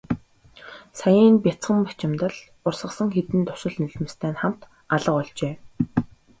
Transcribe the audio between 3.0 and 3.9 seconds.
хэдэн дусал